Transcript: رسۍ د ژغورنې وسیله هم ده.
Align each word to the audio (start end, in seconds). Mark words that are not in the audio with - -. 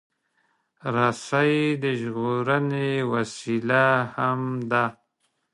رسۍ 0.95 1.53
د 1.83 1.85
ژغورنې 2.01 2.87
وسیله 3.13 3.85
هم 4.15 4.41
ده. 4.71 4.85